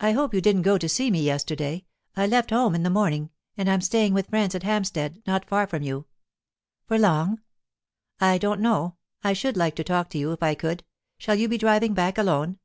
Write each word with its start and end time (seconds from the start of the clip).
"I 0.00 0.10
hope 0.10 0.34
you 0.34 0.40
didn't 0.40 0.62
go 0.62 0.76
to 0.76 0.88
see 0.88 1.08
me 1.08 1.22
yesterday? 1.22 1.84
I 2.16 2.26
left 2.26 2.50
home 2.50 2.74
in 2.74 2.82
the 2.82 2.90
morning, 2.90 3.30
and 3.56 3.68
am 3.68 3.80
staying 3.80 4.12
with 4.12 4.26
friends 4.26 4.56
at 4.56 4.64
Hampstead, 4.64 5.22
not 5.24 5.48
far 5.48 5.68
from 5.68 5.84
you." 5.84 6.06
"For 6.88 6.98
long?" 6.98 7.40
"I 8.18 8.38
don't 8.38 8.60
know. 8.60 8.96
I 9.22 9.34
should 9.34 9.56
like 9.56 9.76
to 9.76 9.84
talk 9.84 10.10
to 10.10 10.18
you, 10.18 10.32
if 10.32 10.42
I 10.42 10.56
could. 10.56 10.82
Shall 11.16 11.36
you 11.36 11.46
be 11.48 11.58
driving 11.58 11.94
back 11.94 12.18
alone?" 12.18 12.58